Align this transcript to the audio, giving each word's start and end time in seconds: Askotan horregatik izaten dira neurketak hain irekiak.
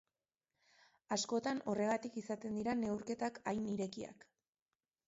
Askotan 1.17 1.61
horregatik 1.73 2.17
izaten 2.23 2.59
dira 2.63 2.77
neurketak 2.81 3.39
hain 3.53 3.71
irekiak. 3.77 4.29